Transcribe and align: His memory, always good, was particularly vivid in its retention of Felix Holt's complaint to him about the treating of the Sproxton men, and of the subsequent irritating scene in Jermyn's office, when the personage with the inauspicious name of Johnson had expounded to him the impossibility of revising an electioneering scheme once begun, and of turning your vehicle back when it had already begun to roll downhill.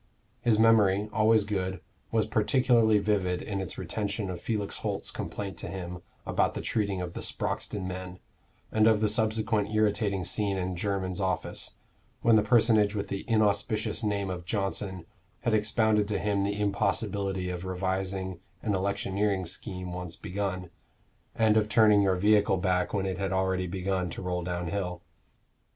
His 0.41 0.57
memory, 0.57 1.07
always 1.13 1.45
good, 1.45 1.79
was 2.11 2.25
particularly 2.25 2.97
vivid 2.97 3.43
in 3.43 3.61
its 3.61 3.77
retention 3.77 4.31
of 4.31 4.41
Felix 4.41 4.79
Holt's 4.79 5.11
complaint 5.11 5.57
to 5.59 5.67
him 5.67 6.01
about 6.25 6.55
the 6.55 6.61
treating 6.61 7.01
of 7.01 7.13
the 7.13 7.21
Sproxton 7.21 7.85
men, 7.85 8.17
and 8.71 8.87
of 8.87 8.99
the 8.99 9.07
subsequent 9.07 9.69
irritating 9.71 10.23
scene 10.23 10.57
in 10.57 10.75
Jermyn's 10.75 11.21
office, 11.21 11.75
when 12.23 12.35
the 12.35 12.41
personage 12.41 12.95
with 12.95 13.09
the 13.09 13.25
inauspicious 13.27 14.03
name 14.03 14.31
of 14.31 14.43
Johnson 14.47 15.05
had 15.41 15.53
expounded 15.53 16.07
to 16.07 16.17
him 16.17 16.43
the 16.43 16.59
impossibility 16.59 17.51
of 17.51 17.63
revising 17.63 18.39
an 18.63 18.73
electioneering 18.73 19.45
scheme 19.45 19.93
once 19.93 20.15
begun, 20.15 20.71
and 21.35 21.55
of 21.57 21.69
turning 21.69 22.01
your 22.01 22.15
vehicle 22.15 22.57
back 22.57 22.91
when 22.91 23.05
it 23.05 23.19
had 23.19 23.31
already 23.31 23.67
begun 23.67 24.09
to 24.09 24.23
roll 24.23 24.41
downhill. 24.43 25.03